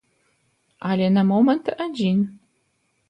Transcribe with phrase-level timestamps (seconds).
[0.91, 2.17] Але на момант адзін.